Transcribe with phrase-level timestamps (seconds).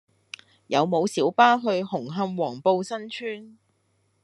[0.65, 3.57] 有無小巴去紅磡黃埔新邨